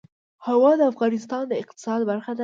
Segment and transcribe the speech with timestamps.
[0.47, 2.39] هوا د افغانستان د اقتصاد برخه ده.